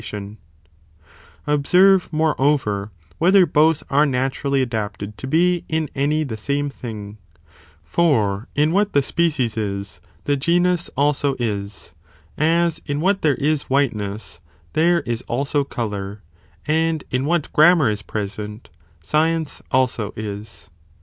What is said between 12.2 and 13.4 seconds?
as in what there